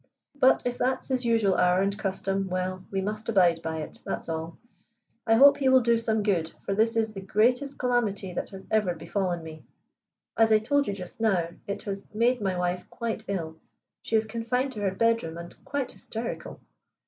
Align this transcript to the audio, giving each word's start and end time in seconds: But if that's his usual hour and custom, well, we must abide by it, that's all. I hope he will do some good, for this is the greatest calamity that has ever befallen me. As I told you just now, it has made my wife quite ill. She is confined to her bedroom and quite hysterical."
But 0.33 0.65
if 0.65 0.79
that's 0.79 1.09
his 1.09 1.25
usual 1.25 1.53
hour 1.57 1.79
and 1.79 1.95
custom, 1.95 2.47
well, 2.47 2.83
we 2.89 3.01
must 3.01 3.29
abide 3.29 3.61
by 3.61 3.81
it, 3.81 3.99
that's 4.03 4.27
all. 4.29 4.57
I 5.27 5.35
hope 5.35 5.57
he 5.57 5.69
will 5.69 5.81
do 5.81 5.99
some 5.99 6.23
good, 6.23 6.51
for 6.65 6.73
this 6.73 6.95
is 6.97 7.13
the 7.13 7.21
greatest 7.21 7.77
calamity 7.77 8.33
that 8.33 8.49
has 8.49 8.65
ever 8.71 8.95
befallen 8.95 9.43
me. 9.43 9.63
As 10.35 10.51
I 10.51 10.57
told 10.57 10.87
you 10.87 10.93
just 10.95 11.21
now, 11.21 11.49
it 11.67 11.83
has 11.83 12.07
made 12.15 12.41
my 12.41 12.57
wife 12.57 12.89
quite 12.89 13.25
ill. 13.27 13.57
She 14.01 14.15
is 14.15 14.25
confined 14.25 14.71
to 14.71 14.81
her 14.81 14.95
bedroom 14.95 15.37
and 15.37 15.55
quite 15.65 15.91
hysterical." 15.91 16.59